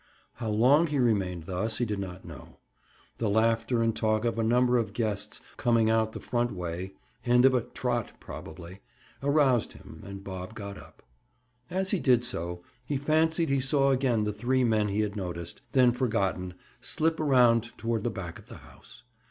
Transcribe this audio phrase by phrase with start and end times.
[0.37, 2.57] How long he remained thus, he did not know.
[3.19, 6.93] The laughter and talk of a number of guests, coming out the front way
[7.23, 8.79] (end of a "trot," probably)
[9.21, 11.03] aroused him and Bob got up.
[11.69, 15.61] As he did so, he fancied he saw again the three men he had noticed,
[15.73, 19.03] then forgotten, slip around toward the back of the house.